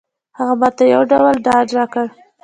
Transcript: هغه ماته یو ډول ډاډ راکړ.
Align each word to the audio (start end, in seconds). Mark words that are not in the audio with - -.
هغه 0.37 0.53
ماته 0.61 0.83
یو 0.93 1.01
ډول 1.11 1.35
ډاډ 1.45 1.67
راکړ. 1.77 2.05